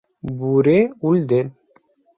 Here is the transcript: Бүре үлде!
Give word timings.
Бүре 0.39 0.75
үлде! 1.11 1.45